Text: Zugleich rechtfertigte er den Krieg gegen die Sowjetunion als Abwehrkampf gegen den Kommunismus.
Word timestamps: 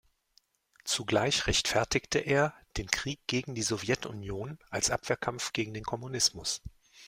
Zugleich 0.83 1.45
rechtfertigte 1.45 2.17
er 2.17 2.55
den 2.77 2.89
Krieg 2.89 3.19
gegen 3.27 3.53
die 3.53 3.61
Sowjetunion 3.61 4.57
als 4.71 4.89
Abwehrkampf 4.89 5.53
gegen 5.53 5.75
den 5.75 5.83
Kommunismus. 5.83 6.63